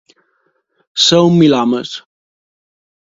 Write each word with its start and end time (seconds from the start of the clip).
Ser 1.07 1.19
un 1.27 1.37
milhomes. 1.43 1.93